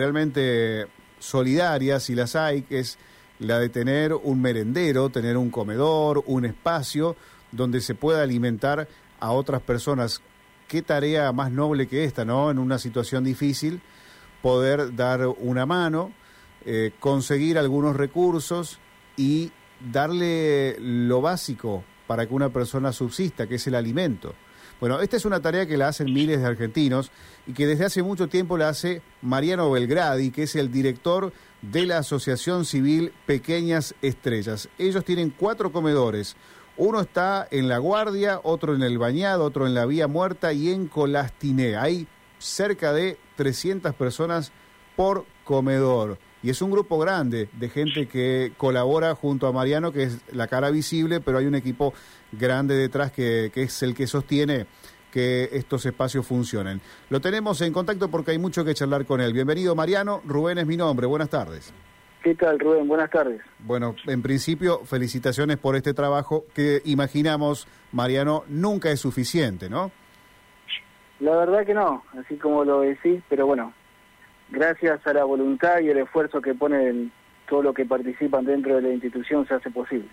realmente 0.00 0.86
solidarias, 1.18 2.04
si 2.04 2.14
las 2.14 2.36
hay, 2.36 2.62
que 2.62 2.78
es 2.78 2.98
la 3.40 3.58
de 3.58 3.68
tener 3.68 4.14
un 4.14 4.40
merendero, 4.40 5.10
tener 5.10 5.36
un 5.36 5.50
comedor, 5.50 6.22
un 6.26 6.44
espacio 6.44 7.16
donde 7.50 7.80
se 7.80 7.96
pueda 7.96 8.22
alimentar 8.22 8.86
a 9.18 9.32
otras 9.32 9.60
personas. 9.60 10.22
Qué 10.68 10.82
tarea 10.82 11.32
más 11.32 11.50
noble 11.50 11.88
que 11.88 12.04
esta, 12.04 12.24
¿no? 12.24 12.48
En 12.52 12.60
una 12.60 12.78
situación 12.78 13.24
difícil, 13.24 13.80
poder 14.40 14.94
dar 14.94 15.26
una 15.26 15.66
mano, 15.66 16.12
eh, 16.64 16.92
conseguir 17.00 17.58
algunos 17.58 17.96
recursos 17.96 18.78
y 19.16 19.50
darle 19.80 20.76
lo 20.78 21.22
básico 21.22 21.82
para 22.06 22.24
que 22.24 22.34
una 22.34 22.50
persona 22.50 22.92
subsista, 22.92 23.48
que 23.48 23.56
es 23.56 23.66
el 23.66 23.74
alimento. 23.74 24.32
Bueno, 24.80 25.00
esta 25.00 25.16
es 25.16 25.24
una 25.24 25.40
tarea 25.40 25.66
que 25.66 25.76
la 25.76 25.88
hacen 25.88 26.12
miles 26.12 26.40
de 26.40 26.46
argentinos 26.46 27.10
y 27.46 27.52
que 27.52 27.66
desde 27.66 27.84
hace 27.84 28.02
mucho 28.02 28.28
tiempo 28.28 28.56
la 28.56 28.68
hace 28.68 29.02
Mariano 29.22 29.70
Belgradi, 29.70 30.30
que 30.30 30.44
es 30.44 30.54
el 30.54 30.70
director 30.70 31.32
de 31.62 31.86
la 31.86 31.98
Asociación 31.98 32.64
Civil 32.64 33.12
Pequeñas 33.26 33.96
Estrellas. 34.02 34.68
Ellos 34.78 35.04
tienen 35.04 35.30
cuatro 35.30 35.72
comedores. 35.72 36.36
Uno 36.76 37.00
está 37.00 37.48
en 37.50 37.66
La 37.66 37.78
Guardia, 37.78 38.40
otro 38.44 38.76
en 38.76 38.84
El 38.84 38.98
Bañado, 38.98 39.44
otro 39.44 39.66
en 39.66 39.74
La 39.74 39.84
Vía 39.84 40.06
Muerta 40.06 40.52
y 40.52 40.70
en 40.70 40.86
Colastiné. 40.86 41.76
Hay 41.76 42.06
cerca 42.38 42.92
de 42.92 43.18
300 43.34 43.92
personas 43.94 44.52
por 44.94 45.26
comedor. 45.42 46.18
Y 46.40 46.50
es 46.50 46.62
un 46.62 46.70
grupo 46.70 46.98
grande 47.00 47.48
de 47.58 47.68
gente 47.68 48.06
que 48.06 48.52
colabora 48.56 49.16
junto 49.16 49.48
a 49.48 49.52
Mariano, 49.52 49.90
que 49.90 50.04
es 50.04 50.18
la 50.32 50.46
cara 50.46 50.70
visible, 50.70 51.20
pero 51.20 51.38
hay 51.38 51.46
un 51.46 51.56
equipo 51.56 51.94
grande 52.32 52.74
detrás 52.74 53.12
que, 53.12 53.50
que 53.52 53.64
es 53.64 53.82
el 53.82 53.94
que 53.94 54.06
sostiene 54.06 54.66
que 55.12 55.48
estos 55.52 55.86
espacios 55.86 56.26
funcionen. 56.26 56.80
Lo 57.10 57.20
tenemos 57.20 57.60
en 57.62 57.72
contacto 57.72 58.08
porque 58.10 58.32
hay 58.32 58.38
mucho 58.38 58.64
que 58.64 58.74
charlar 58.74 59.06
con 59.06 59.20
él. 59.20 59.32
Bienvenido 59.32 59.74
Mariano, 59.74 60.20
Rubén 60.26 60.58
es 60.58 60.66
mi 60.66 60.76
nombre, 60.76 61.06
buenas 61.06 61.30
tardes. 61.30 61.72
¿Qué 62.22 62.34
tal 62.34 62.58
Rubén? 62.58 62.88
Buenas 62.88 63.10
tardes. 63.10 63.40
Bueno, 63.60 63.94
en 64.06 64.22
principio, 64.22 64.80
felicitaciones 64.84 65.56
por 65.56 65.76
este 65.76 65.94
trabajo 65.94 66.44
que 66.54 66.82
imaginamos, 66.84 67.68
Mariano, 67.92 68.44
nunca 68.48 68.90
es 68.90 69.00
suficiente, 69.00 69.70
¿no? 69.70 69.92
La 71.20 71.36
verdad 71.36 71.64
que 71.64 71.74
no, 71.74 72.04
así 72.18 72.36
como 72.36 72.64
lo 72.64 72.80
decís, 72.80 73.22
pero 73.28 73.46
bueno, 73.46 73.72
gracias 74.50 75.04
a 75.06 75.12
la 75.12 75.24
voluntad 75.24 75.80
y 75.80 75.88
el 75.88 75.98
esfuerzo 75.98 76.40
que 76.40 76.54
ponen 76.54 77.12
todos 77.48 77.64
los 77.64 77.74
que 77.74 77.86
participan 77.86 78.44
dentro 78.44 78.76
de 78.76 78.82
la 78.82 78.90
institución 78.90 79.46
se 79.46 79.54
hace 79.54 79.70
posible. 79.70 80.08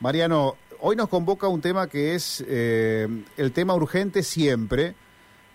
Mariano, 0.00 0.56
hoy 0.80 0.96
nos 0.96 1.08
convoca 1.08 1.48
un 1.48 1.60
tema 1.60 1.88
que 1.88 2.14
es 2.14 2.44
eh, 2.46 3.06
el 3.36 3.52
tema 3.52 3.74
urgente 3.74 4.22
siempre, 4.22 4.94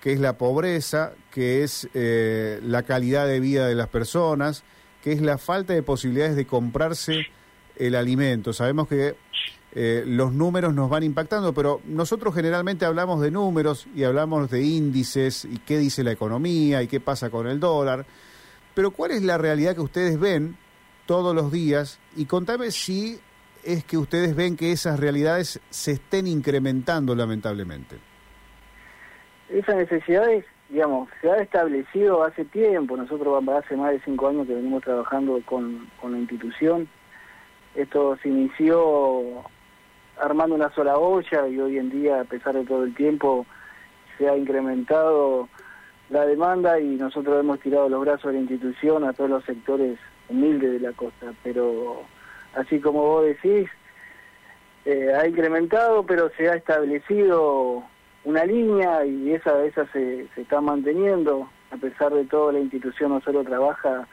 que 0.01 0.13
es 0.13 0.19
la 0.19 0.37
pobreza, 0.37 1.13
que 1.31 1.63
es 1.63 1.89
eh, 1.93 2.59
la 2.63 2.83
calidad 2.83 3.27
de 3.27 3.39
vida 3.39 3.67
de 3.67 3.75
las 3.75 3.87
personas, 3.87 4.63
que 5.03 5.11
es 5.11 5.21
la 5.21 5.37
falta 5.37 5.73
de 5.73 5.83
posibilidades 5.83 6.35
de 6.35 6.45
comprarse 6.45 7.27
el 7.75 7.95
alimento. 7.95 8.53
Sabemos 8.53 8.87
que 8.87 9.15
eh, 9.73 10.03
los 10.05 10.31
números 10.31 10.73
nos 10.73 10.89
van 10.89 11.03
impactando, 11.03 11.53
pero 11.53 11.81
nosotros 11.85 12.33
generalmente 12.33 12.85
hablamos 12.85 13.21
de 13.21 13.31
números 13.31 13.87
y 13.95 14.03
hablamos 14.03 14.49
de 14.49 14.63
índices 14.63 15.45
y 15.45 15.57
qué 15.59 15.77
dice 15.77 16.03
la 16.03 16.11
economía 16.11 16.81
y 16.81 16.87
qué 16.87 16.99
pasa 16.99 17.29
con 17.29 17.47
el 17.47 17.59
dólar. 17.59 18.05
Pero 18.73 18.91
¿cuál 18.91 19.11
es 19.11 19.23
la 19.23 19.37
realidad 19.37 19.75
que 19.75 19.81
ustedes 19.81 20.19
ven 20.19 20.57
todos 21.05 21.35
los 21.35 21.51
días? 21.51 21.99
Y 22.15 22.25
contame 22.25 22.71
si 22.71 23.19
es 23.65 23.83
que 23.83 23.97
ustedes 23.97 24.35
ven 24.35 24.55
que 24.55 24.71
esas 24.71 24.99
realidades 24.99 25.59
se 25.69 25.93
estén 25.93 26.27
incrementando 26.27 27.15
lamentablemente. 27.15 27.97
Esas 29.49 29.75
necesidades, 29.75 30.45
digamos, 30.69 31.09
se 31.21 31.29
ha 31.29 31.37
establecido 31.37 32.23
hace 32.23 32.45
tiempo. 32.45 32.95
Nosotros 32.95 33.43
hace 33.49 33.75
más 33.75 33.91
de 33.91 34.01
cinco 34.01 34.27
años 34.27 34.47
que 34.47 34.53
venimos 34.53 34.83
trabajando 34.83 35.41
con, 35.45 35.89
con 35.99 36.11
la 36.11 36.19
institución. 36.19 36.87
Esto 37.73 38.17
se 38.21 38.29
inició 38.29 39.43
armando 40.21 40.55
una 40.55 40.73
sola 40.73 40.97
olla 40.97 41.47
y 41.47 41.59
hoy 41.59 41.77
en 41.77 41.89
día, 41.89 42.21
a 42.21 42.23
pesar 42.23 42.53
de 42.53 42.65
todo 42.65 42.83
el 42.83 42.95
tiempo, 42.95 43.45
se 44.17 44.29
ha 44.29 44.37
incrementado 44.37 45.49
la 46.09 46.25
demanda 46.25 46.79
y 46.79 46.95
nosotros 46.95 47.39
hemos 47.39 47.59
tirado 47.59 47.89
los 47.89 48.01
brazos 48.01 48.31
de 48.31 48.33
la 48.33 48.39
institución 48.39 49.03
a 49.03 49.13
todos 49.13 49.29
los 49.29 49.43
sectores 49.43 49.97
humildes 50.29 50.71
de 50.71 50.79
la 50.79 50.93
costa. 50.93 51.33
Pero 51.43 52.03
así 52.55 52.79
como 52.79 53.01
vos 53.01 53.25
decís, 53.25 53.69
eh, 54.85 55.13
ha 55.13 55.27
incrementado, 55.27 56.03
pero 56.03 56.29
se 56.37 56.49
ha 56.49 56.55
establecido 56.55 57.83
una 58.23 58.45
línea 58.45 59.05
y 59.05 59.33
esa, 59.33 59.63
esa 59.65 59.85
se, 59.91 60.27
se 60.33 60.41
está 60.41 60.61
manteniendo. 60.61 61.49
A 61.71 61.77
pesar 61.77 62.13
de 62.13 62.25
todo, 62.25 62.51
la 62.51 62.59
institución 62.59 63.11
no 63.11 63.21
solo 63.21 63.43
trabaja 63.43 64.07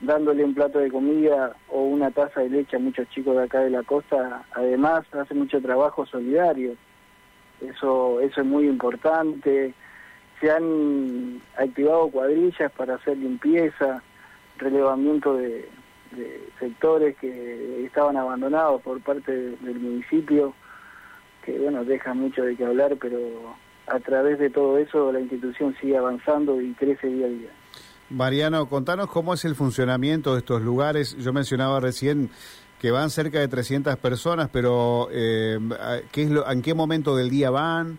dándole 0.00 0.44
un 0.44 0.54
plato 0.54 0.78
de 0.78 0.90
comida 0.90 1.54
o 1.68 1.82
una 1.82 2.10
taza 2.10 2.40
de 2.40 2.50
leche 2.50 2.76
a 2.76 2.80
muchos 2.80 3.08
chicos 3.10 3.36
de 3.36 3.44
acá 3.44 3.60
de 3.60 3.70
la 3.70 3.82
costa, 3.82 4.44
además 4.52 5.04
hace 5.12 5.34
mucho 5.34 5.60
trabajo 5.60 6.04
solidario. 6.06 6.74
Eso, 7.60 8.20
eso 8.20 8.40
es 8.40 8.46
muy 8.46 8.66
importante. 8.66 9.74
Se 10.40 10.50
han 10.50 11.40
activado 11.56 12.08
cuadrillas 12.08 12.70
para 12.72 12.96
hacer 12.96 13.16
limpieza, 13.16 14.02
relevamiento 14.58 15.36
de, 15.36 15.68
sectores 16.58 17.16
que 17.16 17.84
estaban 17.84 18.16
abandonados 18.16 18.82
por 18.82 19.00
parte 19.00 19.32
del 19.32 19.80
municipio, 19.80 20.54
que 21.44 21.58
bueno, 21.58 21.84
deja 21.84 22.14
mucho 22.14 22.42
de 22.42 22.56
qué 22.56 22.64
hablar, 22.64 22.96
pero 23.00 23.18
a 23.86 24.00
través 24.00 24.38
de 24.38 24.50
todo 24.50 24.78
eso 24.78 25.12
la 25.12 25.20
institución 25.20 25.76
sigue 25.80 25.96
avanzando 25.96 26.60
y 26.60 26.72
crece 26.74 27.08
día 27.08 27.26
a 27.26 27.30
día. 27.30 27.50
Mariano, 28.10 28.68
contanos 28.68 29.10
cómo 29.10 29.34
es 29.34 29.44
el 29.44 29.54
funcionamiento 29.54 30.34
de 30.34 30.38
estos 30.38 30.62
lugares. 30.62 31.16
Yo 31.18 31.32
mencionaba 31.32 31.80
recién 31.80 32.30
que 32.80 32.90
van 32.90 33.10
cerca 33.10 33.40
de 33.40 33.48
300 33.48 33.96
personas, 33.96 34.50
pero 34.52 35.08
eh, 35.10 35.58
¿qué 36.12 36.24
es 36.24 36.30
lo, 36.30 36.48
¿en 36.50 36.60
qué 36.60 36.74
momento 36.74 37.16
del 37.16 37.30
día 37.30 37.50
van? 37.50 37.98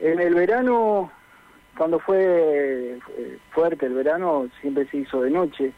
En 0.00 0.20
el 0.20 0.34
verano, 0.34 1.10
cuando 1.76 1.98
fue 2.00 2.98
fuerte 3.50 3.86
el 3.86 3.94
verano, 3.94 4.48
siempre 4.60 4.86
se 4.90 4.98
hizo 4.98 5.22
de 5.22 5.30
noche, 5.30 5.72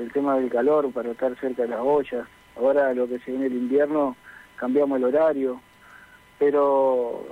el 0.00 0.12
tema 0.12 0.36
del 0.36 0.50
calor, 0.50 0.90
para 0.92 1.10
estar 1.10 1.38
cerca 1.38 1.62
de 1.62 1.68
las 1.68 1.80
ollas. 1.80 2.26
Ahora 2.56 2.92
lo 2.94 3.06
que 3.08 3.18
se 3.20 3.30
viene 3.30 3.46
el 3.46 3.54
invierno, 3.54 4.16
cambiamos 4.56 4.98
el 4.98 5.04
horario, 5.04 5.60
pero 6.38 7.24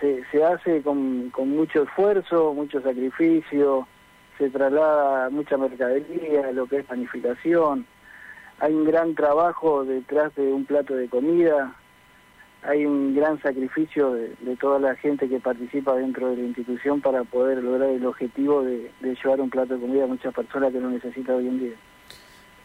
se, 0.00 0.24
se 0.30 0.44
hace 0.44 0.82
con, 0.82 1.30
con 1.30 1.50
mucho 1.50 1.82
esfuerzo, 1.82 2.54
mucho 2.54 2.80
sacrificio, 2.80 3.86
se 4.38 4.50
traslada 4.50 5.30
mucha 5.30 5.56
mercadería, 5.56 6.52
lo 6.52 6.66
que 6.66 6.78
es 6.78 6.84
planificación. 6.86 7.86
Hay 8.60 8.72
un 8.72 8.84
gran 8.84 9.14
trabajo 9.14 9.84
detrás 9.84 10.34
de 10.36 10.52
un 10.52 10.64
plato 10.64 10.94
de 10.94 11.08
comida, 11.08 11.74
hay 12.62 12.84
un 12.84 13.14
gran 13.14 13.40
sacrificio 13.40 14.12
de, 14.12 14.56
toda 14.60 14.78
la 14.78 14.94
gente 14.96 15.28
que 15.28 15.38
participa 15.38 15.94
dentro 15.94 16.30
de 16.30 16.36
la 16.36 16.42
institución 16.42 17.00
para 17.00 17.24
poder 17.24 17.62
lograr 17.62 17.90
el 17.90 18.04
objetivo 18.04 18.62
de, 18.62 18.90
de 19.00 19.14
llevar 19.14 19.40
un 19.40 19.50
plato 19.50 19.74
de 19.74 19.80
comida 19.80 20.04
a 20.04 20.08
muchas 20.08 20.34
personas 20.34 20.72
que 20.72 20.80
lo 20.80 20.90
necesitan 20.90 21.36
hoy 21.36 21.48
en 21.48 21.58
día. 21.58 21.74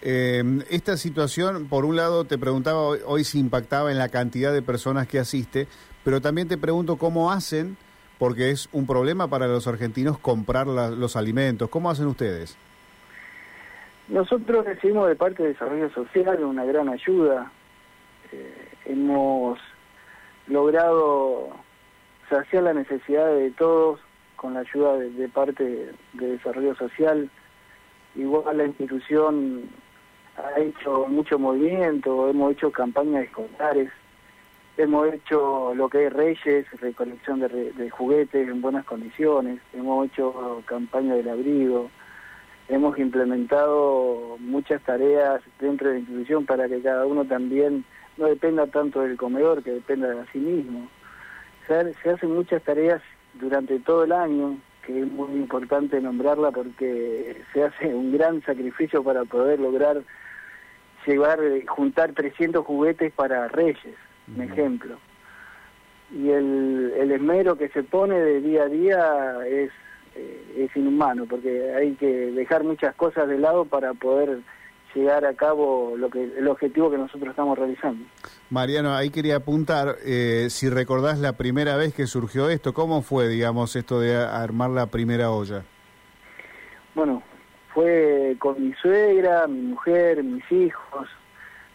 Eh, 0.01 0.43
esta 0.69 0.97
situación, 0.97 1.69
por 1.69 1.85
un 1.85 1.95
lado, 1.95 2.25
te 2.25 2.37
preguntaba 2.37 2.81
hoy, 2.81 2.99
hoy 3.05 3.23
si 3.23 3.39
impactaba 3.39 3.91
en 3.91 3.97
la 3.97 4.09
cantidad 4.09 4.51
de 4.51 4.61
personas 4.61 5.07
que 5.07 5.19
asiste, 5.19 5.67
pero 6.03 6.19
también 6.19 6.47
te 6.47 6.57
pregunto 6.57 6.97
cómo 6.97 7.31
hacen, 7.31 7.77
porque 8.17 8.49
es 8.49 8.67
un 8.73 8.85
problema 8.85 9.27
para 9.27 9.47
los 9.47 9.67
argentinos 9.67 10.17
comprar 10.17 10.67
los 10.67 11.15
alimentos. 11.15 11.69
¿Cómo 11.69 11.89
hacen 11.89 12.07
ustedes? 12.07 12.57
Nosotros 14.09 14.65
recibimos 14.65 15.07
de 15.07 15.15
parte 15.15 15.43
de 15.43 15.49
Desarrollo 15.49 15.89
Social 15.91 16.43
una 16.43 16.65
gran 16.65 16.89
ayuda. 16.89 17.51
Eh, 18.31 18.67
hemos 18.85 19.59
logrado 20.47 21.49
saciar 22.29 22.63
la 22.63 22.73
necesidad 22.73 23.27
de 23.33 23.51
todos 23.51 23.99
con 24.35 24.53
la 24.53 24.61
ayuda 24.61 24.97
de, 24.97 25.29
parte 25.29 25.93
de 26.13 26.27
Desarrollo 26.27 26.75
Social. 26.75 27.29
Igual 28.15 28.57
la 28.57 28.65
institución 28.65 29.69
ha 30.37 30.59
hecho 30.59 31.07
mucho 31.07 31.39
movimiento, 31.39 32.29
hemos 32.29 32.53
hecho 32.53 32.71
campañas 32.71 33.25
escolares 33.25 33.89
Hemos 34.75 35.13
hecho 35.13 35.75
lo 35.75 35.87
que 35.87 36.07
es 36.07 36.13
Reyes, 36.13 36.65
recolección 36.81 37.39
de, 37.41 37.89
juguetes 37.91 38.49
en 38.49 38.59
buenas 38.59 38.83
condiciones, 38.85 39.59
hemos 39.71 40.07
hecho 40.07 40.63
campaña 40.65 41.13
del 41.13 41.29
abrigo, 41.29 41.91
hemos 42.67 42.97
implementado 42.97 44.37
muchas 44.39 44.81
tareas 44.81 45.43
dentro 45.59 45.89
de 45.89 45.93
la 45.93 45.99
institución 45.99 46.47
para 46.47 46.67
que 46.67 46.81
cada 46.81 47.05
uno 47.05 47.23
también 47.23 47.85
no 48.17 48.27
dependa 48.27 48.67
tanto 48.67 49.01
del 49.01 49.17
comedor, 49.17 49.63
que 49.63 49.71
dependa 49.71 50.07
de 50.09 50.25
sí 50.31 50.39
mismo. 50.39 50.87
Se, 51.67 51.93
se 51.95 52.09
hacen 52.09 52.31
muchas 52.33 52.61
tareas 52.63 53.01
durante 53.33 53.79
todo 53.79 54.03
el 54.03 54.11
año, 54.11 54.57
que 54.85 55.01
es 55.01 55.11
muy 55.11 55.33
importante 55.33 55.99
nombrarla 56.01 56.51
porque 56.51 57.41
se 57.53 57.63
hace 57.63 57.93
un 57.93 58.11
gran 58.11 58.41
sacrificio 58.43 59.03
para 59.03 59.23
poder 59.25 59.59
lograr 59.59 60.01
llevar, 61.05 61.39
juntar 61.67 62.13
300 62.13 62.65
juguetes 62.65 63.11
para 63.13 63.47
Reyes 63.47 63.95
un 64.27 64.41
ejemplo. 64.41 64.97
Y 66.11 66.29
el, 66.29 66.93
el 66.97 67.11
esmero 67.11 67.57
que 67.57 67.69
se 67.69 67.83
pone 67.83 68.19
de 68.19 68.41
día 68.41 68.63
a 68.63 68.67
día 68.67 69.37
es, 69.47 69.71
eh, 70.15 70.53
es 70.57 70.75
inhumano, 70.75 71.25
porque 71.25 71.73
hay 71.73 71.93
que 71.95 72.07
dejar 72.07 72.63
muchas 72.63 72.93
cosas 72.95 73.27
de 73.27 73.37
lado 73.37 73.65
para 73.65 73.93
poder 73.93 74.39
llegar 74.93 75.25
a 75.25 75.33
cabo 75.33 75.95
lo 75.97 76.09
que 76.09 76.23
el 76.23 76.47
objetivo 76.47 76.91
que 76.91 76.97
nosotros 76.97 77.29
estamos 77.29 77.57
realizando. 77.57 78.05
Mariano, 78.49 78.93
ahí 78.93 79.09
quería 79.09 79.37
apuntar, 79.37 79.95
eh, 80.05 80.47
si 80.49 80.69
recordás 80.69 81.19
la 81.19 81.33
primera 81.33 81.75
vez 81.75 81.93
que 81.93 82.07
surgió 82.07 82.49
esto, 82.49 82.73
¿cómo 82.73 83.01
fue, 83.01 83.27
digamos, 83.27 83.75
esto 83.75 83.99
de 83.99 84.15
armar 84.15 84.69
la 84.69 84.87
primera 84.87 85.31
olla? 85.31 85.63
Bueno, 86.95 87.23
fue 87.73 88.35
con 88.39 88.63
mi 88.63 88.73
suegra, 88.73 89.47
mi 89.47 89.61
mujer, 89.61 90.23
mis 90.23 90.49
hijos, 90.51 91.07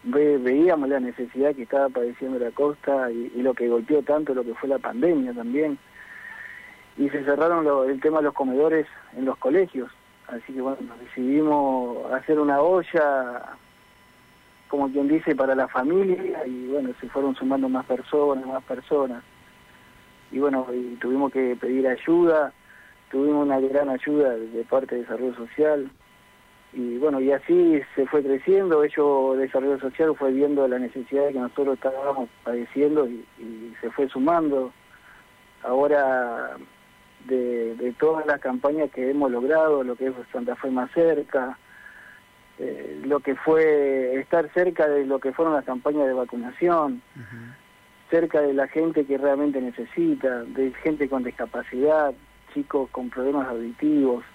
veíamos 0.03 0.87
la 0.89 0.99
necesidad 0.99 1.53
que 1.55 1.63
estaba 1.63 1.89
padeciendo 1.89 2.39
la 2.39 2.51
costa 2.51 3.11
y, 3.11 3.41
lo 3.41 3.53
que 3.53 3.67
golpeó 3.67 4.01
tanto 4.01 4.33
lo 4.33 4.43
que 4.43 4.55
fue 4.55 4.69
la 4.69 4.79
pandemia 4.79 5.33
también. 5.33 5.77
Y 6.97 7.09
se 7.09 7.23
cerraron 7.23 7.89
el 7.89 7.99
tema 8.01 8.17
de 8.17 8.25
los 8.25 8.33
comedores 8.33 8.87
en 9.15 9.25
los 9.25 9.37
colegios. 9.37 9.91
Así 10.29 10.53
que 10.53 10.61
bueno, 10.61 10.77
decidimos 10.99 12.11
hacer 12.13 12.39
una 12.39 12.61
olla, 12.61 13.57
como 14.67 14.89
quien 14.91 15.07
dice, 15.07 15.35
para 15.35 15.55
la 15.55 15.67
familia 15.67 16.45
y 16.45 16.67
bueno, 16.67 16.91
se 16.99 17.09
fueron 17.09 17.35
sumando 17.35 17.67
más 17.69 17.85
personas, 17.85 18.45
más 18.45 18.63
personas. 18.63 19.23
Y 20.31 20.39
bueno, 20.39 20.67
y 20.71 20.95
tuvimos 20.97 21.31
que 21.31 21.55
pedir 21.55 21.87
ayuda, 21.87 22.53
tuvimos 23.09 23.45
una 23.45 23.59
gran 23.59 23.89
ayuda 23.89 24.35
de 24.35 24.63
parte 24.65 24.95
de 24.95 25.01
Desarrollo 25.01 25.35
Social, 25.35 25.89
y 26.71 26.97
bueno, 26.97 27.19
y 27.19 27.31
así 27.31 27.81
se 27.95 28.05
fue 28.05 28.21
creciendo, 28.23 28.83
ello 28.83 29.35
desarrollo 29.35 29.79
social 29.79 30.15
fue 30.15 30.31
viendo 30.31 30.67
la 30.67 30.77
necesidad 30.77 31.29
que 31.29 31.39
nosotros 31.39 31.75
estábamos 31.75 32.29
padeciendo 32.43 33.07
y, 33.07 33.25
se 33.81 33.89
fue 33.91 34.07
sumando. 34.09 34.71
Ahora, 35.63 36.57
de, 37.29 37.75
de, 37.75 37.91
todas 37.93 38.25
las 38.25 38.41
campañas 38.41 38.89
que 38.91 39.09
hemos 39.09 39.31
logrado, 39.31 39.83
lo 39.83 39.95
que 39.95 40.07
es 40.07 40.13
Santa 40.31 40.55
Fe 40.55 40.69
más 40.69 40.91
cerca, 40.91 41.57
eh, 42.59 42.99
lo 43.05 43.21
que 43.21 43.35
fue 43.35 44.19
estar 44.19 44.51
cerca 44.53 44.87
de 44.87 45.05
lo 45.05 45.19
que 45.19 45.31
fueron 45.31 45.53
las 45.53 45.63
campañas 45.63 46.07
de 46.07 46.13
vacunación, 46.13 47.01
cerca 48.09 48.41
de 48.41 48.53
la 48.53 48.67
gente 48.67 49.05
que 49.05 49.17
realmente 49.17 49.61
necesita, 49.61 50.43
de 50.43 50.73
gente 50.83 51.07
con 51.07 51.23
discapacidad, 51.23 52.13
chicos 52.53 52.89
con 52.91 53.09
problemas 53.09 53.47
auditivos, 53.47 54.25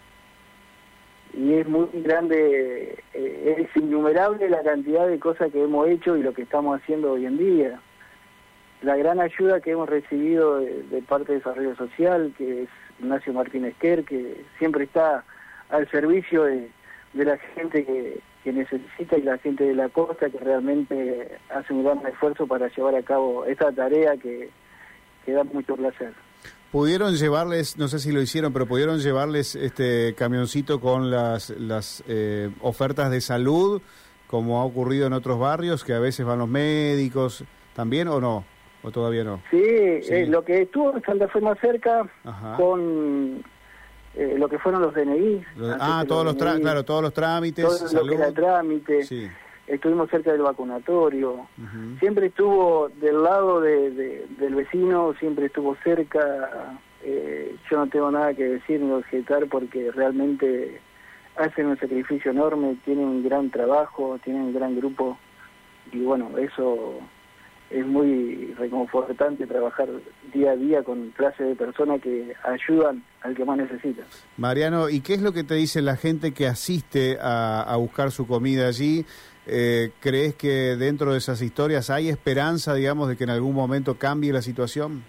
y 1.36 1.54
es 1.54 1.68
muy 1.68 1.88
grande, 1.92 2.96
eh, 3.12 3.56
es 3.58 3.76
innumerable 3.82 4.48
la 4.48 4.62
cantidad 4.62 5.06
de 5.06 5.18
cosas 5.18 5.52
que 5.52 5.62
hemos 5.62 5.88
hecho 5.88 6.16
y 6.16 6.22
lo 6.22 6.32
que 6.32 6.42
estamos 6.42 6.80
haciendo 6.80 7.12
hoy 7.12 7.26
en 7.26 7.36
día. 7.36 7.80
La 8.84 8.96
gran 8.96 9.18
ayuda 9.18 9.60
que 9.60 9.70
hemos 9.70 9.88
recibido 9.88 10.60
de, 10.60 11.02
parte 11.08 11.32
de 11.32 11.38
Desarrollo 11.38 11.74
Social, 11.74 12.34
que 12.36 12.64
es 12.64 12.68
Ignacio 13.00 13.32
Martínez 13.32 13.74
Quer, 13.80 14.04
que 14.04 14.44
siempre 14.58 14.84
está 14.84 15.24
al 15.70 15.90
servicio 15.90 16.44
de, 16.44 16.68
la 17.14 17.38
gente 17.54 17.86
que, 17.86 18.20
que 18.42 18.52
necesita 18.52 19.16
y 19.16 19.22
la 19.22 19.38
gente 19.38 19.64
de 19.64 19.74
la 19.74 19.88
costa 19.88 20.28
que 20.28 20.38
realmente 20.38 21.38
hace 21.48 21.72
un 21.72 21.84
gran 21.84 22.06
esfuerzo 22.06 22.46
para 22.46 22.68
llevar 22.68 22.94
a 22.94 23.02
cabo 23.02 23.46
esta 23.46 23.72
tarea 23.72 24.18
que, 24.18 24.50
que 25.24 25.32
da 25.32 25.44
mucho 25.44 25.76
placer 25.76 26.12
pudieron 26.70 27.14
llevarles, 27.14 27.78
no 27.78 27.86
sé 27.86 28.00
si 28.00 28.10
lo 28.10 28.20
hicieron, 28.20 28.52
pero 28.52 28.66
pudieron 28.66 28.98
llevarles 28.98 29.54
este 29.54 30.16
camioncito 30.16 30.80
con 30.80 31.08
las, 31.08 31.50
las 31.50 32.02
eh, 32.08 32.50
ofertas 32.62 33.12
de 33.12 33.20
salud, 33.20 33.80
como 34.26 34.60
ha 34.60 34.64
ocurrido 34.64 35.06
en 35.06 35.12
otros 35.12 35.38
barrios, 35.38 35.84
que 35.84 35.94
a 35.94 36.00
veces 36.00 36.26
van 36.26 36.40
los 36.40 36.48
médicos, 36.48 37.44
¿también 37.74 38.08
o 38.08 38.20
no? 38.20 38.44
¿O 38.84 38.90
todavía 38.90 39.24
no? 39.24 39.40
Sí, 39.50 39.56
eh, 39.62 40.26
lo 40.28 40.44
que 40.44 40.62
estuvo 40.62 40.94
en 40.94 41.02
Santa 41.02 41.26
Fe 41.28 41.40
más 41.40 41.58
cerca 41.58 42.06
con 42.56 43.42
eh, 44.14 44.36
lo 44.38 44.48
que 44.48 44.58
fueron 44.58 44.82
los 44.82 44.94
DNI. 44.94 45.42
ah, 45.80 46.04
todos 46.06 46.24
los, 46.24 46.36
claro, 46.36 46.84
todos 46.84 47.02
los 47.02 47.14
trámites. 47.14 47.64
Todo 47.64 48.02
lo 48.02 48.08
que 48.08 48.14
era 48.14 48.32
trámite. 48.32 49.32
Estuvimos 49.66 50.10
cerca 50.10 50.32
del 50.32 50.42
vacunatorio. 50.42 51.46
Siempre 51.98 52.26
estuvo 52.26 52.90
del 53.00 53.22
lado 53.22 53.62
de, 53.62 54.26
del 54.38 54.54
vecino, 54.54 55.14
siempre 55.18 55.46
estuvo 55.46 55.74
cerca. 55.82 56.78
Eh, 57.02 57.56
yo 57.70 57.78
no 57.78 57.86
tengo 57.88 58.10
nada 58.10 58.34
que 58.34 58.44
decir 58.44 58.80
ni 58.80 58.90
objetar 58.90 59.46
porque 59.48 59.90
realmente 59.92 60.80
hacen 61.36 61.66
un 61.66 61.78
sacrificio 61.78 62.30
enorme, 62.30 62.76
tienen 62.84 63.06
un 63.06 63.24
gran 63.24 63.50
trabajo, 63.50 64.18
tienen 64.22 64.42
un 64.42 64.54
gran 64.54 64.76
grupo 64.76 65.18
y 65.92 66.00
bueno, 66.00 66.30
eso 66.38 67.00
es 67.74 67.84
muy 67.84 68.54
reconfortante 68.56 69.46
trabajar 69.46 69.88
día 70.32 70.52
a 70.52 70.56
día 70.56 70.82
con 70.84 71.10
clases 71.10 71.48
de 71.48 71.56
personas 71.56 72.00
que 72.00 72.32
ayudan 72.44 73.02
al 73.22 73.34
que 73.34 73.44
más 73.44 73.56
necesita. 73.56 74.04
Mariano, 74.36 74.88
¿y 74.88 75.00
qué 75.00 75.14
es 75.14 75.22
lo 75.22 75.32
que 75.32 75.42
te 75.42 75.54
dice 75.54 75.82
la 75.82 75.96
gente 75.96 76.32
que 76.32 76.46
asiste 76.46 77.18
a, 77.20 77.62
a 77.62 77.76
buscar 77.76 78.12
su 78.12 78.26
comida 78.26 78.68
allí? 78.68 79.04
Eh, 79.46 79.90
¿Crees 80.00 80.34
que 80.36 80.76
dentro 80.76 81.12
de 81.12 81.18
esas 81.18 81.42
historias 81.42 81.90
hay 81.90 82.08
esperanza, 82.08 82.74
digamos, 82.74 83.08
de 83.08 83.16
que 83.16 83.24
en 83.24 83.30
algún 83.30 83.54
momento 83.54 83.96
cambie 83.96 84.32
la 84.32 84.40
situación? 84.40 85.02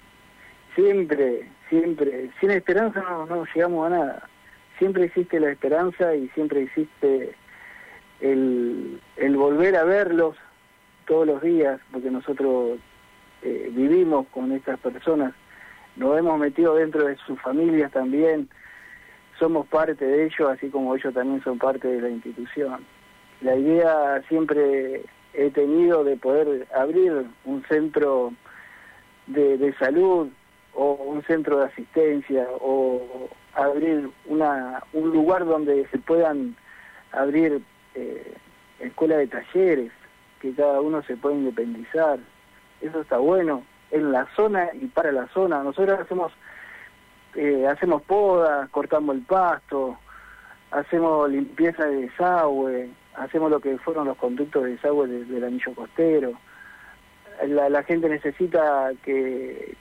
Siempre, 0.74 1.48
siempre. 1.70 2.32
Sin 2.40 2.52
esperanza 2.52 3.02
no, 3.02 3.26
no 3.28 3.46
llegamos 3.54 3.88
a 3.88 3.90
nada. 3.92 4.30
Siempre 4.80 5.06
existe 5.06 5.40
la 5.40 5.52
esperanza 5.52 6.16
y 6.16 6.28
siempre 6.30 6.64
existe 6.64 7.34
el, 8.20 9.00
el 9.16 9.38
volver 9.38 9.76
a 9.76 9.84
verlos, 9.84 10.36
todos 11.06 11.28
los 11.28 11.42
días, 11.42 11.80
porque 11.92 12.12
nosotros 12.12 12.80
eh, 13.42 13.70
vivimos 13.72 14.28
con 14.28 14.52
estas 14.52 14.80
personas, 14.80 15.34
nos 15.96 16.18
hemos 16.18 16.40
metido 16.40 16.76
dentro 16.76 17.06
de 17.06 17.16
sus 17.18 17.40
familias 17.42 17.92
también, 17.92 18.50
somos 19.40 19.68
parte 19.68 20.06
de 20.06 20.26
ellos, 20.26 20.50
así 20.50 20.70
como 20.70 20.96
ellos 20.96 21.14
también 21.14 21.44
son 21.44 21.58
parte 21.58 21.88
de 21.88 22.02
la 22.02 22.10
institución. 22.10 22.86
La 23.42 23.56
idea 23.56 24.22
siempre 24.28 25.04
he 25.34 25.50
tenido 25.52 26.04
de 26.04 26.16
poder 26.16 26.68
abrir 26.74 27.26
un 27.44 27.64
centro 27.66 28.34
de, 29.28 29.74
salud 29.78 30.30
o 30.74 30.94
un 30.94 31.24
centro 31.24 31.60
de 31.60 31.66
asistencia 31.66 32.48
o 32.62 33.30
abrir 33.54 34.10
una, 34.26 34.84
un 34.94 35.12
lugar 35.12 35.46
donde 35.46 35.88
se 35.88 35.98
puedan 35.98 36.56
abrir 37.12 37.62
eh, 37.96 38.34
escuelas 38.80 39.20
de 39.20 39.28
talleres 39.28 39.92
que 40.40 40.54
cada 40.54 40.82
uno 40.82 41.02
se 41.04 41.18
pueda 41.18 41.36
independizar. 41.36 42.20
Eso 42.82 43.02
está 43.02 43.18
bueno 43.18 43.64
en 43.92 44.12
la 44.12 44.28
zona 44.36 44.70
y 44.74 44.88
para 44.88 45.12
la 45.12 45.28
zona. 45.28 45.64
Nosotros 45.64 46.00
hacemos 46.00 46.32
eh, 47.36 47.68
hacemos 47.68 48.02
podas, 48.04 48.70
cortamos 48.70 49.16
el 49.16 49.22
pasto, 49.24 49.98
hacemos 50.72 51.30
limpieza 51.30 51.86
de 51.86 52.04
desagüe, 52.04 52.90
hacemos 53.16 53.52
lo 53.52 53.60
que 53.60 53.78
fueron 53.80 54.08
los 54.08 54.18
conductos 54.18 54.64
de 54.64 54.72
desagüe 54.72 55.08
del 55.08 55.44
anillo 55.44 55.74
costero. 55.76 56.34
La, 57.46 57.84
gente 57.84 58.08
necesita 58.08 58.92
que 59.04 59.76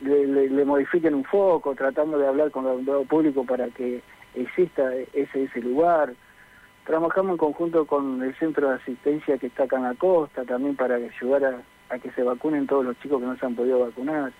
le, 0.00 0.64
modifiquen 0.64 1.14
un 1.14 1.24
foco, 1.24 1.74
tratando 1.74 2.18
de 2.18 2.26
hablar 2.26 2.50
con 2.50 2.66
el 2.66 3.06
público 3.06 3.44
para 3.44 3.68
que 3.68 4.00
exista 4.34 4.94
ese, 5.12 5.44
ese 5.44 5.60
lugar. 5.60 6.14
Trabajamos 6.86 7.32
en 7.32 7.36
conjunto 7.38 7.84
con 7.84 8.22
el 8.22 8.34
centro 8.38 8.68
de 8.68 8.76
asistencia 8.76 9.38
que 9.38 9.48
está 9.48 9.64
acá 9.64 9.76
en 9.76 9.82
la 9.82 9.94
costa, 9.94 10.44
también 10.44 10.76
para 10.76 10.94
ayudar 10.94 11.64
a, 11.90 11.98
que 11.98 12.10
se 12.12 12.22
vacunen 12.22 12.66
todos 12.66 12.84
los 12.84 12.98
chicos 13.00 13.20
que 13.20 13.26
no 13.26 13.36
se 13.36 13.44
han 13.44 13.56
podido 13.56 13.80
vacunar. 13.80 14.32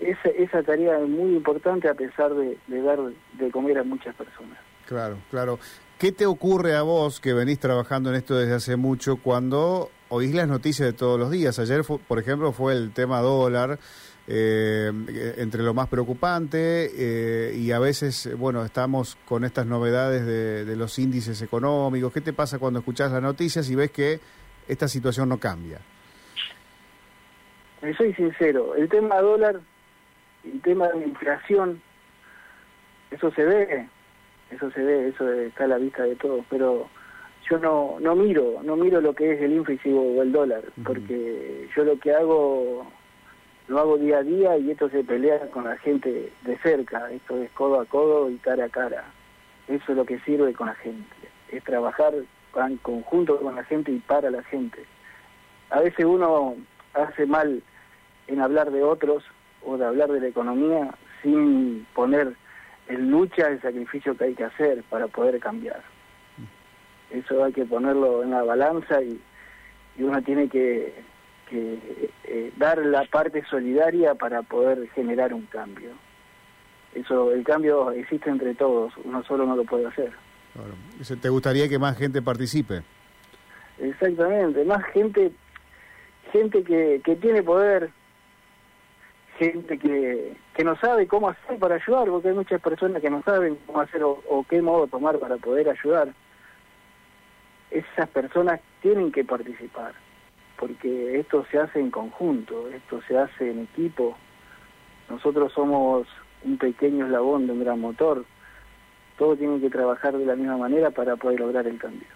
esa, 0.00 0.28
esa 0.30 0.62
tarea 0.64 0.98
es 0.98 1.08
muy 1.08 1.36
importante 1.36 1.88
a 1.88 1.94
pesar 1.94 2.34
de, 2.34 2.58
dar 2.82 2.98
de 3.34 3.50
comer 3.52 3.78
a 3.78 3.84
muchas 3.84 4.14
personas. 4.16 4.58
Claro, 4.86 5.18
claro. 5.30 5.58
¿Qué 5.98 6.12
te 6.12 6.26
ocurre 6.26 6.74
a 6.74 6.82
vos 6.82 7.20
que 7.20 7.34
venís 7.34 7.58
trabajando 7.58 8.10
en 8.10 8.16
esto 8.16 8.36
desde 8.36 8.54
hace 8.54 8.76
mucho 8.76 9.16
cuando 9.16 9.90
oís 10.08 10.34
las 10.34 10.48
noticias 10.48 10.86
de 10.86 10.92
todos 10.92 11.20
los 11.20 11.30
días? 11.30 11.58
Ayer, 11.58 11.82
por 11.84 12.18
ejemplo, 12.18 12.52
fue 12.52 12.72
el 12.72 12.92
tema 12.92 13.20
dólar. 13.20 13.78
Eh, 14.30 14.92
entre 15.38 15.62
lo 15.62 15.72
más 15.72 15.88
preocupante 15.88 16.90
eh, 16.94 17.54
y 17.56 17.72
a 17.72 17.78
veces, 17.78 18.28
bueno, 18.36 18.62
estamos 18.62 19.16
con 19.24 19.42
estas 19.42 19.64
novedades 19.64 20.26
de, 20.26 20.76
los 20.76 20.98
índices 20.98 21.40
económicos. 21.40 22.12
¿Qué 22.12 22.20
te 22.20 22.34
pasa 22.34 22.58
cuando 22.58 22.80
escuchás 22.80 23.10
las 23.10 23.22
noticias 23.22 23.70
y 23.70 23.74
ves 23.74 23.90
que 23.90 24.20
esta 24.68 24.86
situación 24.86 25.30
no 25.30 25.38
cambia? 25.38 25.78
Soy 27.96 28.12
sincero, 28.12 28.74
el 28.74 28.90
tema 28.90 29.18
dólar, 29.22 29.60
el 30.44 30.60
tema 30.60 30.88
de 30.88 31.06
inflación, 31.06 31.80
eso 33.10 33.30
se 33.32 33.44
ve, 33.44 33.88
eso 34.50 34.70
se 34.72 34.82
ve, 34.82 35.08
eso 35.08 35.32
está 35.32 35.64
a 35.64 35.68
la 35.68 35.78
vista 35.78 36.02
de 36.02 36.16
todos, 36.16 36.44
pero 36.50 36.90
yo 37.48 37.58
no, 37.58 37.96
no 37.98 38.14
miro, 38.14 38.60
no 38.62 38.76
miro 38.76 39.00
lo 39.00 39.14
que 39.14 39.32
es 39.32 39.40
el 39.40 39.52
índice 39.52 39.90
o 39.90 40.20
el 40.20 40.32
dólar, 40.32 40.64
porque 40.84 41.66
yo 41.74 41.84
lo 41.84 41.98
que 41.98 42.12
hago 42.12 42.97
lo 43.68 43.78
hago 43.78 43.98
día 43.98 44.18
a 44.18 44.22
día 44.22 44.56
y 44.56 44.70
esto 44.70 44.88
se 44.88 45.04
pelea 45.04 45.50
con 45.50 45.64
la 45.64 45.76
gente 45.76 46.32
de 46.42 46.58
cerca, 46.58 47.10
esto 47.12 47.36
es 47.42 47.50
codo 47.50 47.80
a 47.80 47.84
codo 47.84 48.30
y 48.30 48.36
cara 48.38 48.64
a 48.64 48.68
cara. 48.68 49.04
Eso 49.68 49.84
es 49.92 49.96
lo 49.96 50.06
que 50.06 50.18
sirve 50.20 50.54
con 50.54 50.68
la 50.68 50.74
gente, 50.76 51.14
es 51.50 51.62
trabajar 51.64 52.14
en 52.56 52.76
conjunto 52.78 53.38
con 53.38 53.54
la 53.54 53.64
gente 53.64 53.92
y 53.92 53.98
para 53.98 54.30
la 54.30 54.42
gente. 54.44 54.82
A 55.68 55.80
veces 55.80 56.06
uno 56.06 56.56
hace 56.94 57.26
mal 57.26 57.62
en 58.26 58.40
hablar 58.40 58.70
de 58.70 58.82
otros 58.82 59.22
o 59.62 59.76
de 59.76 59.84
hablar 59.84 60.10
de 60.10 60.20
la 60.20 60.28
economía 60.28 60.94
sin 61.22 61.86
poner 61.94 62.34
el 62.88 63.10
lucha, 63.10 63.48
el 63.48 63.60
sacrificio 63.60 64.16
que 64.16 64.24
hay 64.24 64.34
que 64.34 64.44
hacer 64.44 64.82
para 64.84 65.08
poder 65.08 65.38
cambiar. 65.40 65.82
Eso 67.10 67.44
hay 67.44 67.52
que 67.52 67.66
ponerlo 67.66 68.22
en 68.22 68.30
la 68.30 68.42
balanza 68.42 69.02
y, 69.02 69.20
uno 69.98 70.22
tiene 70.22 70.48
que 70.48 70.94
eh, 72.30 72.52
dar 72.56 72.78
la 72.78 73.04
parte 73.04 73.42
solidaria 73.50 74.14
para 74.14 74.42
poder 74.42 74.88
generar 74.90 75.32
un 75.32 75.46
cambio. 75.46 75.90
Eso, 76.94 77.32
el 77.32 77.42
cambio 77.44 77.90
existe 77.92 78.30
entre 78.30 78.54
todos, 78.54 78.92
uno 79.04 79.22
solo 79.24 79.46
no 79.46 79.56
lo 79.56 79.64
puede 79.64 79.86
hacer. 79.86 80.12
¿Te 81.20 81.28
gustaría 81.28 81.68
que 81.68 81.78
más 81.78 81.96
gente 81.96 82.20
participe? 82.22 82.82
Exactamente, 83.78 84.64
más 84.64 84.84
gente, 84.92 85.32
gente 86.32 86.64
que, 86.64 87.00
que 87.04 87.16
tiene 87.16 87.42
poder, 87.42 87.90
gente 89.38 89.78
que, 89.78 90.36
que 90.54 90.64
no 90.64 90.76
sabe 90.76 91.06
cómo 91.06 91.28
hacer 91.28 91.58
para 91.58 91.76
ayudar, 91.76 92.08
porque 92.08 92.28
hay 92.28 92.34
muchas 92.34 92.60
personas 92.60 93.00
que 93.00 93.10
no 93.10 93.22
saben 93.22 93.56
cómo 93.66 93.80
hacer 93.80 94.02
o, 94.02 94.44
qué 94.48 94.60
modo 94.60 94.86
tomar 94.88 95.18
para 95.18 95.36
poder 95.36 95.68
ayudar. 95.68 96.12
Esas 97.70 98.08
personas 98.08 98.60
tienen 98.82 99.12
que 99.12 99.24
participar, 99.24 99.92
porque 100.58 101.18
esto 101.20 101.46
se 101.50 101.58
hace 101.58 101.80
en 101.80 101.90
conjunto, 101.90 102.68
esto 102.68 103.00
se 103.06 103.16
hace 103.16 103.50
en 103.50 103.60
equipo. 103.60 104.16
Nosotros 105.08 105.52
somos 105.52 106.06
un 106.42 106.58
pequeño 106.58 107.06
eslabón 107.06 107.46
de 107.46 107.52
un 107.52 107.60
gran 107.60 107.80
motor. 107.80 108.24
Todo 109.16 109.36
tiene 109.36 109.60
que 109.60 109.70
trabajar 109.70 110.16
de 110.16 110.26
la 110.26 110.36
misma 110.36 110.56
manera 110.56 110.90
para 110.90 111.16
poder 111.16 111.40
lograr 111.40 111.66
el 111.66 111.78
cambio. 111.78 112.08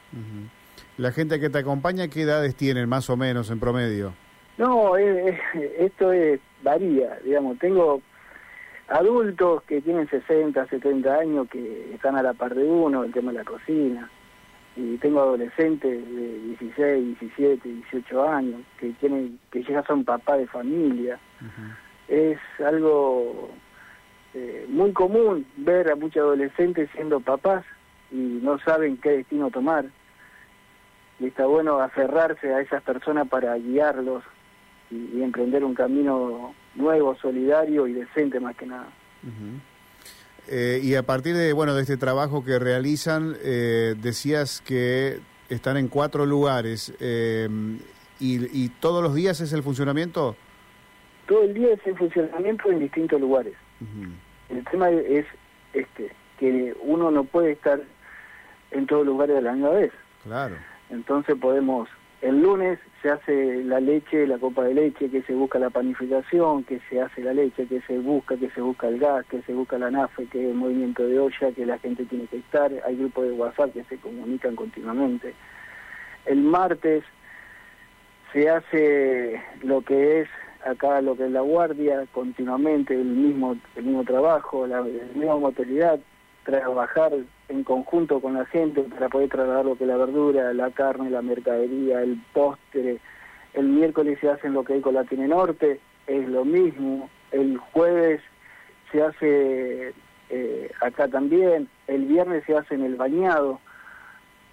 ¿La 0.99 1.13
gente 1.13 1.41
que 1.41 1.51
te 1.51 1.59
acompaña 1.59 2.09
qué 2.09 2.23
edades 2.23 2.55
tienen 2.55 2.89
más 2.89 3.09
o 3.11 3.17
menos 3.17 3.51
en 3.51 3.61
promedio? 3.61 4.13
No, 4.59 4.97
esto 4.97 6.13
es 6.13 6.41
varía, 6.63 7.19
digamos. 7.25 7.59
Tengo 7.59 8.03
adultos 8.89 9.63
que 9.65 9.81
tienen 9.81 10.09
60, 10.09 10.67
70 10.67 11.15
años 11.15 11.49
que 11.49 11.95
están 11.95 12.17
a 12.17 12.23
la 12.23 12.35
par 12.35 12.55
de 12.55 12.65
uno, 12.65 13.05
el 13.05 13.13
tema 13.13 13.33
de 13.33 13.39
la 13.39 13.45
cocina. 13.45 14.11
Y 14.75 14.97
tengo 14.99 15.21
adolescentes 15.21 15.91
de 15.91 16.39
16, 16.59 17.21
17, 17.21 17.69
18 17.69 18.29
años 18.29 18.63
que 18.79 18.91
tienen 19.01 19.39
que 19.51 19.63
ya 19.63 19.83
son 19.85 20.05
papá 20.05 20.39
de 20.39 20.47
familia. 20.47 21.19
Es 22.09 22.39
algo 22.65 23.51
eh, 24.35 24.67
muy 24.69 24.93
común 24.93 25.47
ver 25.59 25.91
a 25.91 25.97
muchos 25.97 26.23
adolescentes 26.23 26.89
siendo 26.95 27.21
papás 27.21 27.65
y 28.11 28.41
no 28.43 28.59
saben 28.61 28.97
qué 28.97 29.11
destino 29.11 29.51
tomar. 29.51 29.85
Y 31.21 31.27
está 31.27 31.47
bueno 31.47 31.79
aferrarse 31.81 32.53
a 32.55 32.61
esas 32.61 32.83
personas 32.83 33.29
para 33.29 33.55
guiarlos 33.57 34.25
y, 34.91 35.23
emprender 35.23 35.65
un 35.65 35.75
camino 35.75 36.55
nuevo, 36.75 37.15
solidario 37.17 37.87
y 37.87 37.93
decente 37.93 38.41
más 38.41 38.57
que 38.57 38.67
nada. 38.67 38.89
Eh, 40.49 40.81
y 40.83 40.95
a 40.97 41.03
partir 41.05 41.37
de 41.37 41.53
bueno 41.53 41.75
de 41.75 41.83
este 41.83 41.97
trabajo 41.97 42.45
que 42.45 42.59
realizan, 42.59 43.37
eh, 43.43 43.95
decías 43.97 44.61
que 44.61 45.21
están 45.49 45.77
en 45.77 45.89
cuatro 45.89 46.27
lugares 46.27 46.93
y, 48.19 48.69
todos 48.81 49.03
los 49.03 49.15
días 49.15 49.41
es 49.41 49.53
el 49.53 49.63
funcionamiento. 49.63 50.37
Todo 51.27 51.43
el 51.43 51.55
día 51.55 51.73
es 51.73 51.87
el 51.87 51.97
funcionamiento 51.97 52.71
en 52.71 52.81
distintos 52.81 53.21
lugares. 53.21 53.55
El 54.49 54.65
tema 54.65 54.91
es 54.91 55.27
este 55.73 56.13
que 56.39 56.75
uno 56.83 57.11
no 57.11 57.25
puede 57.25 57.53
estar 57.53 57.81
en 58.71 58.87
todos 58.87 59.07
lugares 59.07 59.37
a 59.37 59.41
la 59.41 59.53
misma 59.53 59.71
vez. 59.71 59.93
Claro. 60.25 60.57
Entonces 60.91 61.37
podemos 61.41 61.89
el 62.21 62.41
lunes 62.41 62.79
se 63.03 63.11
hace 63.11 63.65
la 63.65 63.81
leche, 63.81 64.27
la 64.27 64.39
copa 64.39 64.63
de 64.63 64.75
leche, 64.75 65.11
que 65.11 65.23
se 65.23 65.35
busca 65.35 65.59
la 65.59 65.71
panificación, 65.71 66.63
que 66.63 66.81
se 66.89 67.01
hace 67.01 67.21
la 67.21 67.35
leche, 67.35 67.67
que 67.67 67.81
se 67.83 67.99
busca, 67.99 68.37
que 68.37 68.49
se 68.51 68.61
busca 68.61 68.89
el 68.89 69.01
gas, 69.01 69.27
que 69.27 69.43
se 69.43 69.53
busca 69.53 69.77
la 69.77 69.91
nafe, 69.91 70.27
que 70.27 70.45
es 70.45 70.51
el 70.51 70.55
movimiento 70.55 71.05
de 71.07 71.19
olla, 71.19 71.53
que 71.55 71.67
la 71.67 71.79
gente 71.79 72.05
tiene 72.05 72.27
que 72.27 72.37
estar. 72.39 72.71
Hay 72.87 72.97
grupos 72.97 73.25
de 73.25 73.33
WhatsApp 73.33 73.73
que 73.73 73.85
se 73.85 73.99
comunican 73.99 74.55
continuamente. 74.55 75.35
El 76.27 76.43
martes 76.43 77.03
se 78.33 78.49
hace 78.49 79.43
lo 79.63 79.83
que 79.83 80.21
es 80.21 80.29
acá 80.65 81.01
lo 81.01 81.17
que 81.17 81.27
es 81.27 81.31
la 81.31 81.41
guardia, 81.41 82.07
continuamente 82.13 82.95
el 82.95 83.05
mismo, 83.05 83.57
el 83.75 83.85
mismo 83.85 84.05
trabajo, 84.05 84.67
la, 84.67 84.83
misma 84.83 85.37
modalidad, 85.37 85.99
trabajar 86.45 87.13
en 87.53 87.65
conjunto 87.65 88.21
con 88.21 88.35
la 88.35 88.47
gente 88.47 88.83
para 88.83 89.09
poder 89.09 89.29
trasladar 89.29 89.67
lo 89.67 89.77
que 89.77 89.87
la 89.87 89.97
verdura, 89.97 90.53
la 90.55 90.71
carne, 90.71 91.11
la 91.11 91.23
mercadería, 91.23 92.03
el 92.03 92.19
postre. 92.33 92.99
El 93.53 93.69
miércoles 93.69 94.19
se 94.21 94.31
hace 94.31 94.47
en 94.47 94.55
lo 94.55 94.65
que 94.65 94.75
hay 94.75 94.81
con 94.81 94.95
la 94.95 95.05
Norte, 95.11 95.79
es 96.07 96.29
lo 96.29 96.45
mismo. 96.45 97.11
El 97.31 97.59
jueves 97.59 98.23
se 98.91 99.03
hace 99.03 99.95
eh, 100.31 100.71
acá 100.81 101.09
también, 101.09 101.69
el 101.87 102.07
viernes 102.07 102.45
se 102.47 102.57
hace 102.57 102.75
en 102.75 102.85
el 102.85 102.97
bañado. 102.97 103.61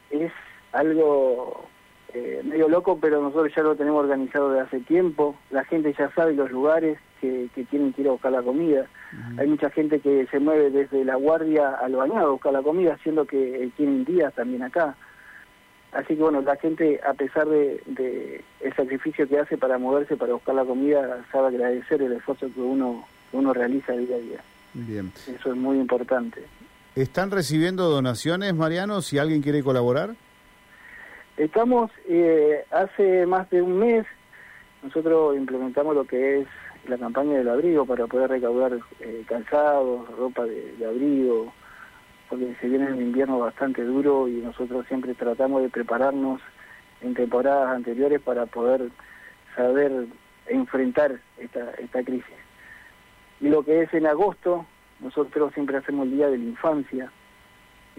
Es 0.09 0.33
algo 0.73 1.65
eh, 2.13 2.41
medio 2.43 2.67
loco, 2.67 2.99
pero 2.99 3.21
nosotros 3.21 3.53
ya 3.55 3.63
lo 3.63 3.75
tenemos 3.75 4.03
organizado 4.03 4.51
de 4.51 4.59
hace 4.59 4.81
tiempo. 4.81 5.35
La 5.51 5.63
gente 5.63 5.95
ya 5.97 6.11
sabe 6.13 6.33
los 6.33 6.51
lugares 6.51 6.99
que, 7.19 7.49
tienen 7.69 7.93
que 7.93 8.01
ir 8.01 8.07
a 8.07 8.11
buscar 8.11 8.31
la 8.31 8.41
comida. 8.41 8.85
Hay 9.37 9.47
mucha 9.47 9.69
gente 9.69 9.99
que 9.99 10.27
se 10.27 10.39
mueve 10.39 10.69
desde 10.69 11.03
la 11.03 11.15
guardia 11.15 11.75
al 11.75 11.95
bañado 11.95 12.27
a 12.27 12.31
buscar 12.31 12.53
la 12.53 12.61
comida, 12.61 12.93
haciendo 12.93 13.25
que 13.25 13.63
eh, 13.63 13.71
tienen 13.75 14.05
días 14.05 14.33
también 14.33 14.63
acá. 14.63 14.95
Así 15.91 16.15
que 16.15 16.21
bueno, 16.21 16.41
la 16.41 16.55
gente, 16.55 16.99
a 17.07 17.13
pesar 17.13 17.47
de, 17.47 18.43
el 18.61 18.75
sacrificio 18.75 19.27
que 19.27 19.39
hace 19.39 19.57
para 19.57 19.77
moverse, 19.77 20.17
para 20.17 20.33
buscar 20.33 20.55
la 20.55 20.65
comida, 20.65 21.25
sabe 21.31 21.47
agradecer 21.47 22.01
el 22.01 22.13
esfuerzo 22.13 22.47
que 22.53 22.61
uno, 22.61 23.05
uno 23.31 23.53
realiza 23.53 23.93
día 23.93 24.15
a 24.15 24.19
día. 24.19 24.39
Bien. 24.73 25.11
Eso 25.27 25.49
es 25.49 25.55
muy 25.55 25.79
importante. 25.79 26.43
¿Están 26.95 27.31
recibiendo 27.31 27.89
donaciones, 27.89 28.53
Mariano, 28.53 29.01
si 29.01 29.17
alguien 29.17 29.41
quiere 29.41 29.63
colaborar? 29.63 30.15
Estamos, 31.37 31.89
eh, 32.07 32.65
hace 32.69 33.25
más 33.25 33.49
de 33.49 33.61
un 33.61 33.79
mes, 33.79 34.05
nosotros 34.83 35.37
implementamos 35.37 35.95
lo 35.95 36.03
que 36.03 36.41
es 36.41 36.47
la 36.87 36.97
campaña 36.97 37.37
del 37.37 37.49
abrigo 37.49 37.85
para 37.85 38.07
poder 38.07 38.29
recaudar 38.29 38.79
eh, 38.99 39.23
calzados, 39.27 40.09
ropa 40.17 40.45
de, 40.45 40.85
abrigo, 40.85 41.53
porque 42.29 42.55
se 42.59 42.67
viene 42.67 42.91
un 42.91 43.01
invierno 43.01 43.39
bastante 43.39 43.83
duro 43.83 44.27
y 44.27 44.33
nosotros 44.33 44.85
siempre 44.87 45.13
tratamos 45.13 45.61
de 45.61 45.69
prepararnos 45.69 46.41
en 47.01 47.13
temporadas 47.13 47.75
anteriores 47.75 48.21
para 48.21 48.45
poder 48.45 48.89
saber 49.55 50.07
enfrentar 50.47 51.19
esta, 51.37 51.71
esta 51.71 52.03
crisis. 52.03 52.35
Y 53.41 53.49
lo 53.49 53.63
que 53.63 53.81
es 53.81 53.93
en 53.93 54.07
agosto, 54.07 54.65
nosotros 54.99 55.53
siempre 55.53 55.77
hacemos 55.77 56.07
el 56.07 56.13
Día 56.13 56.27
de 56.27 56.37
la 56.37 56.43
Infancia, 56.43 57.11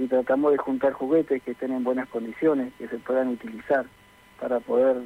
y 0.00 0.06
tratamos 0.06 0.52
de 0.52 0.58
juntar 0.58 0.92
juguetes 0.94 1.42
que 1.42 1.50
estén 1.50 1.72
en 1.72 1.84
buenas 1.84 2.08
condiciones, 2.08 2.72
que 2.78 2.88
se 2.88 2.98
puedan 2.98 3.28
utilizar 3.28 3.84
para 4.40 4.58
poder 4.60 4.96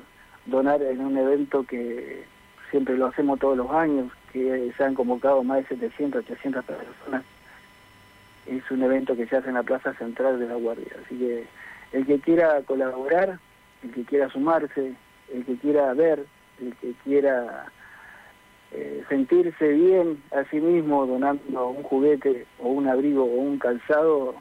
donar 0.47 0.81
en 0.83 1.01
un 1.01 1.19
evento 1.19 1.65
que 1.65 2.25
siempre 2.75 2.97
lo 2.97 3.07
hacemos 3.07 3.39
todos 3.39 3.57
los 3.57 3.71
años, 3.71 4.11
que 4.33 4.73
se 4.77 4.83
han 4.83 4.97
convocado 4.97 5.45
más 5.45 5.59
de 5.59 5.77
700, 5.77 6.25
800 6.25 6.65
personas. 6.65 7.23
Es 8.49 8.69
un 8.69 8.83
evento 8.83 9.15
que 9.15 9.29
se 9.29 9.37
hace 9.37 9.51
en 9.51 9.55
la 9.55 9.63
Plaza 9.63 9.95
Central 9.95 10.41
de 10.41 10.49
la 10.49 10.57
Guardia. 10.57 10.91
Así 11.05 11.17
que 11.17 11.47
el 11.93 12.05
que 12.05 12.19
quiera 12.19 12.61
colaborar, 12.63 13.39
el 13.85 13.93
que 13.93 14.03
quiera 14.03 14.29
sumarse, 14.29 14.93
el 15.33 15.45
que 15.45 15.55
quiera 15.59 15.95
ver, 15.95 16.27
el 16.61 16.75
que 16.75 16.95
quiera 17.05 17.67
eh, 18.73 19.05
sentirse 19.09 19.69
bien 19.69 20.21
a 20.33 20.43
sí 20.51 20.57
mismo 20.61 21.07
donando 21.07 21.69
un 21.69 21.85
juguete 21.85 22.45
o 22.59 22.71
un 22.71 22.89
abrigo 22.89 23.23
o 23.23 23.37
un 23.37 23.61
calzado, 23.61 24.35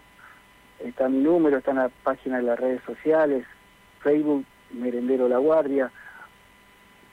está 0.79 1.07
mi 1.07 1.19
número, 1.19 1.59
está 1.59 1.69
en 1.69 1.77
la 1.77 1.91
página 2.01 2.37
de 2.37 2.43
las 2.43 2.59
redes 2.59 2.81
sociales, 2.83 3.45
Facebook, 4.01 4.43
Merendero 4.71 5.29
La 5.29 5.37
Guardia, 5.37 5.91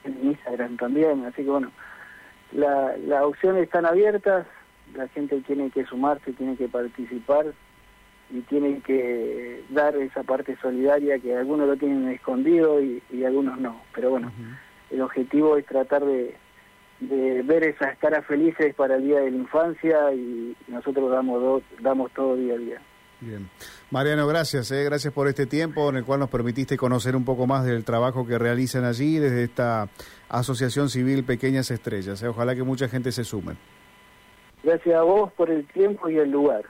en 0.04 0.28
Instagram 0.28 0.76
también, 0.76 1.24
así 1.24 1.42
que 1.42 1.50
bueno, 1.50 1.70
la, 2.52 2.96
las 2.98 3.22
opciones 3.22 3.64
están 3.64 3.86
abiertas, 3.86 4.46
la 4.94 5.08
gente 5.08 5.40
tiene 5.46 5.70
que 5.70 5.84
sumarse, 5.84 6.32
tiene 6.32 6.56
que 6.56 6.68
participar 6.68 7.46
y 8.30 8.40
tiene 8.42 8.80
que 8.80 9.62
dar 9.70 9.96
esa 9.96 10.22
parte 10.22 10.56
solidaria 10.60 11.18
que 11.18 11.36
algunos 11.36 11.68
lo 11.68 11.76
tienen 11.76 12.08
escondido 12.08 12.80
y, 12.82 13.02
algunos 13.24 13.58
no, 13.58 13.80
pero 13.94 14.10
bueno, 14.10 14.32
el 14.90 15.00
objetivo 15.00 15.56
es 15.56 15.66
tratar 15.66 16.04
de, 16.04 16.36
de 17.00 17.42
ver 17.42 17.64
esas 17.64 17.96
caras 17.98 18.24
felices 18.26 18.74
para 18.74 18.96
el 18.96 19.04
Día 19.04 19.20
de 19.20 19.30
la 19.30 19.36
Infancia 19.36 20.12
y 20.12 20.56
nosotros 20.68 21.10
damos, 21.10 21.62
damos 21.80 22.10
todo 22.12 22.36
día 22.36 22.54
a 22.54 22.58
día. 22.58 22.80
Bien. 23.20 23.50
Mariano, 23.90 24.26
gracias, 24.26 24.70
eh, 24.70 24.84
gracias 24.84 25.12
por 25.12 25.28
este 25.28 25.44
tiempo 25.44 25.90
en 25.90 25.96
el 25.96 26.04
cual 26.04 26.20
nos 26.20 26.30
permitiste 26.30 26.76
conocer 26.78 27.14
un 27.14 27.24
poco 27.24 27.46
más 27.46 27.64
del 27.64 27.84
trabajo 27.84 28.26
que 28.26 28.38
realizan 28.38 28.84
allí 28.84 29.18
desde 29.18 29.44
esta 29.44 29.88
Asociación 30.28 30.88
Civil 30.88 31.24
Pequeñas 31.24 31.70
Estrellas. 31.70 32.22
Eh. 32.22 32.28
Ojalá 32.28 32.54
que 32.54 32.62
mucha 32.62 32.88
gente 32.88 33.12
se 33.12 33.24
sume. 33.24 33.56
Gracias 34.62 34.94
a 34.94 35.02
vos 35.02 35.32
por 35.32 35.50
el 35.50 35.66
tiempo 35.66 36.08
y 36.08 36.16
el 36.16 36.30
lugar. 36.30 36.64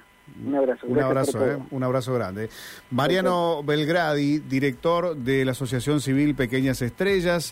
Un 0.47 0.55
abrazo. 0.55 0.87
Un 0.87 1.01
abrazo, 1.01 1.47
eh, 1.47 1.59
un 1.71 1.83
abrazo 1.83 2.15
grande. 2.15 2.49
Mariano 2.91 3.63
Belgradi, 3.65 4.39
director 4.39 5.17
de 5.17 5.45
la 5.45 5.53
Asociación 5.53 6.01
Civil 6.01 6.35
Pequeñas 6.35 6.83
Estrellas. 6.83 7.45